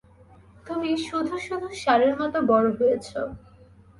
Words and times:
তুমি 0.65 0.89
শুধু-শুধু 1.07 1.67
ষাঁড়ের 1.81 2.13
মতো 2.21 2.37
বড় 2.47 2.67
হয়েছ। 2.77 3.07